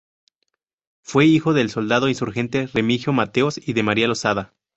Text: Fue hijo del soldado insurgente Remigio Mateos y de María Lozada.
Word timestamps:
Fue 1.03 1.25
hijo 1.27 1.53
del 1.53 1.69
soldado 1.69 2.09
insurgente 2.09 2.65
Remigio 2.73 3.13
Mateos 3.13 3.61
y 3.63 3.73
de 3.73 3.83
María 3.83 4.07
Lozada. 4.07 4.55